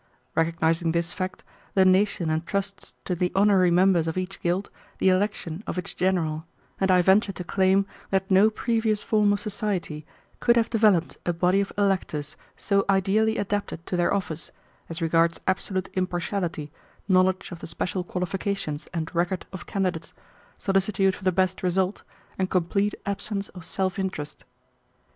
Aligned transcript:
Recognizing 0.33 0.93
this 0.93 1.13
fact, 1.13 1.43
the 1.75 1.85
nation 1.85 2.31
entrusts 2.31 2.95
to 3.05 3.13
the 3.13 3.31
honorary 3.35 3.69
members 3.69 4.07
of 4.07 4.17
each 4.17 4.41
guild 4.41 4.71
the 4.97 5.09
election 5.09 5.63
of 5.67 5.77
its 5.77 5.93
general, 5.93 6.43
and 6.79 6.89
I 6.89 7.03
venture 7.03 7.31
to 7.33 7.43
claim 7.43 7.85
that 8.09 8.31
no 8.31 8.49
previous 8.49 9.03
form 9.03 9.31
of 9.31 9.39
society 9.39 10.03
could 10.39 10.55
have 10.55 10.71
developed 10.71 11.19
a 11.23 11.33
body 11.33 11.61
of 11.61 11.71
electors 11.77 12.35
so 12.57 12.83
ideally 12.89 13.37
adapted 13.37 13.85
to 13.85 13.95
their 13.95 14.11
office, 14.11 14.49
as 14.89 15.03
regards 15.03 15.39
absolute 15.45 15.87
impartiality, 15.93 16.71
knowledge 17.07 17.51
of 17.51 17.59
the 17.59 17.67
special 17.67 18.03
qualifications 18.03 18.87
and 18.95 19.13
record 19.13 19.45
of 19.53 19.67
candidates, 19.67 20.15
solicitude 20.57 21.13
for 21.13 21.23
the 21.25 21.31
best 21.31 21.61
result, 21.61 22.01
and 22.39 22.49
complete 22.49 22.95
absence 23.05 23.49
of 23.49 23.63
self 23.63 23.99
interest. 23.99 24.45